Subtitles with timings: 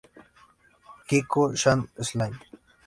[1.07, 2.39] Kiko-chan's Smile